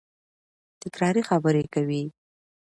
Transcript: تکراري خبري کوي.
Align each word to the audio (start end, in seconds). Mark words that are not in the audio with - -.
تکراري 0.81 1.21
خبري 1.29 1.63
کوي. 1.73 2.03